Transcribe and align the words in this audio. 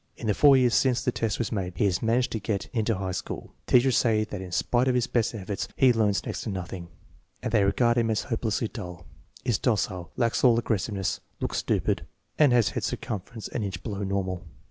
In 0.17 0.25
the 0.25 0.33
four 0.33 0.57
years 0.57 0.73
since 0.73 1.03
the 1.03 1.11
test 1.11 1.37
was 1.37 1.51
made 1.51 1.73
he 1.75 1.85
has 1.85 2.01
managed 2.01 2.31
to 2.31 2.39
get 2.39 2.65
into 2.73 2.95
high 2.95 3.11
school. 3.11 3.53
Teachers 3.67 3.97
say 3.97 4.23
that 4.23 4.41
in 4.41 4.51
spite 4.51 4.87
of 4.87 4.95
his 4.95 5.05
best 5.05 5.35
efforts 5.35 5.67
he 5.75 5.93
learns 5.93 6.25
next 6.25 6.41
to 6.41 6.49
nothing, 6.49 6.87
and 7.43 7.51
they 7.51 7.63
regard 7.63 7.99
him 7.99 8.09
as 8.09 8.23
hopelessly 8.23 8.67
dull. 8.67 9.05
Is 9.45 9.59
docile, 9.59 10.11
lacks 10.17 10.43
all 10.43 10.57
aggressiveness, 10.57 11.19
looks 11.39 11.59
stupid, 11.59 12.07
and 12.39 12.51
has 12.51 12.69
head 12.69 12.83
circum 12.83 13.19
ference 13.19 13.47
an 13.51 13.61
inch 13.61 13.83
below 13.83 14.01
normal. 14.01 14.43